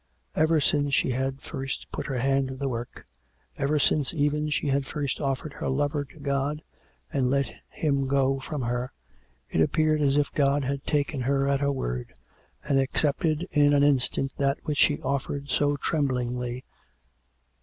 Ever 0.35 0.59
since 0.59 0.95
she 0.95 1.11
had 1.11 1.43
first 1.43 1.85
put 1.91 2.07
her 2.07 2.17
hand 2.17 2.47
to 2.47 2.55
the 2.55 2.67
work, 2.67 3.05
ever 3.55 3.77
since, 3.77 4.15
even, 4.15 4.49
she 4.49 4.69
had 4.69 4.87
first 4.87 5.21
offered 5.21 5.53
her 5.53 5.69
lover 5.69 6.05
to 6.05 6.17
God 6.17 6.63
and 7.13 7.29
let 7.29 7.53
him 7.69 8.07
go 8.07 8.39
from 8.39 8.63
her, 8.63 8.93
it 9.51 9.61
appeared 9.61 10.01
as 10.01 10.17
if 10.17 10.31
God 10.31 10.63
had 10.63 10.85
taken 10.87 11.21
her 11.21 11.47
at 11.47 11.59
her 11.59 11.71
word, 11.71 12.13
and 12.63 12.79
accepted 12.79 13.47
in 13.51 13.73
an 13.73 13.83
instant 13.83 14.31
that 14.39 14.57
which 14.63 14.79
she 14.79 14.99
offered 15.03 15.51
so 15.51 15.77
tremblingly. 15.77 16.63